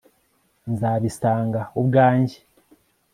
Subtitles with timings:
[0.71, 2.37] nzabisanga ubwanjye